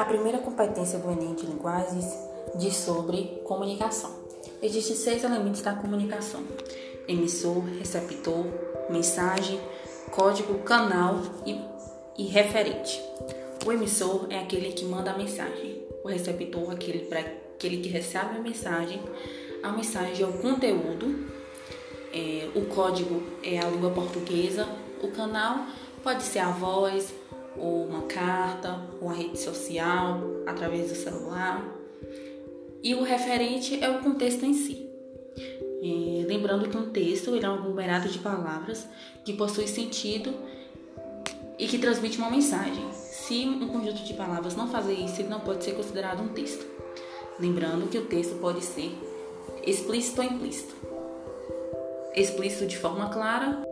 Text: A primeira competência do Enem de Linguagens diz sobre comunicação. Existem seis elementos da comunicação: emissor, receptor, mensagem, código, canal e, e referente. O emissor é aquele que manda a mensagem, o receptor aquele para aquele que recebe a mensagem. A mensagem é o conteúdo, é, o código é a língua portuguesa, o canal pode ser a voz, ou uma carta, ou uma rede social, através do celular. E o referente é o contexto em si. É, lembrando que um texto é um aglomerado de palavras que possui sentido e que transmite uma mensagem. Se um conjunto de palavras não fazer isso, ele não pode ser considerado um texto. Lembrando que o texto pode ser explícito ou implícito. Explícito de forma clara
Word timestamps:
A 0.00 0.04
primeira 0.06 0.38
competência 0.38 0.98
do 0.98 1.10
Enem 1.10 1.34
de 1.34 1.44
Linguagens 1.44 2.06
diz 2.54 2.74
sobre 2.74 3.42
comunicação. 3.44 4.10
Existem 4.62 4.96
seis 4.96 5.22
elementos 5.22 5.60
da 5.60 5.74
comunicação: 5.74 6.42
emissor, 7.06 7.62
receptor, 7.78 8.46
mensagem, 8.88 9.60
código, 10.10 10.54
canal 10.60 11.20
e, 11.44 11.60
e 12.16 12.26
referente. 12.28 12.98
O 13.66 13.70
emissor 13.70 14.26
é 14.30 14.38
aquele 14.38 14.72
que 14.72 14.86
manda 14.86 15.10
a 15.10 15.18
mensagem, 15.18 15.84
o 16.02 16.08
receptor 16.08 16.72
aquele 16.72 17.00
para 17.00 17.20
aquele 17.20 17.82
que 17.82 17.90
recebe 17.90 18.38
a 18.38 18.40
mensagem. 18.40 19.02
A 19.62 19.70
mensagem 19.70 20.24
é 20.24 20.26
o 20.26 20.32
conteúdo, 20.32 21.30
é, 22.10 22.48
o 22.54 22.64
código 22.74 23.22
é 23.42 23.58
a 23.58 23.68
língua 23.68 23.90
portuguesa, 23.90 24.66
o 25.02 25.08
canal 25.08 25.66
pode 26.02 26.22
ser 26.22 26.38
a 26.38 26.48
voz, 26.48 27.19
ou 27.56 27.84
uma 27.84 28.02
carta, 28.02 28.80
ou 29.00 29.08
uma 29.08 29.14
rede 29.14 29.38
social, 29.38 30.20
através 30.46 30.88
do 30.88 30.94
celular. 30.94 31.64
E 32.82 32.94
o 32.94 33.02
referente 33.02 33.82
é 33.82 33.90
o 33.90 34.00
contexto 34.00 34.44
em 34.44 34.54
si. 34.54 34.88
É, 35.82 36.26
lembrando 36.26 36.68
que 36.68 36.76
um 36.76 36.90
texto 36.90 37.34
é 37.34 37.48
um 37.48 37.54
aglomerado 37.54 38.08
de 38.08 38.18
palavras 38.18 38.86
que 39.24 39.32
possui 39.32 39.66
sentido 39.66 40.34
e 41.58 41.66
que 41.66 41.78
transmite 41.78 42.18
uma 42.18 42.30
mensagem. 42.30 42.84
Se 42.92 43.46
um 43.46 43.68
conjunto 43.68 44.02
de 44.02 44.14
palavras 44.14 44.56
não 44.56 44.68
fazer 44.68 44.94
isso, 44.94 45.20
ele 45.20 45.28
não 45.28 45.40
pode 45.40 45.64
ser 45.64 45.72
considerado 45.72 46.22
um 46.22 46.28
texto. 46.28 46.66
Lembrando 47.38 47.88
que 47.88 47.98
o 47.98 48.06
texto 48.06 48.38
pode 48.40 48.62
ser 48.62 48.92
explícito 49.64 50.20
ou 50.20 50.26
implícito. 50.26 50.74
Explícito 52.14 52.66
de 52.66 52.76
forma 52.76 53.08
clara 53.08 53.62